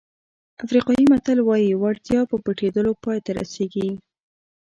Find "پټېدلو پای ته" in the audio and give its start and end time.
2.45-3.31